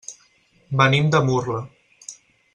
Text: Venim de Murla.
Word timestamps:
Venim 0.79 1.11
de 1.17 1.21
Murla. 1.29 1.61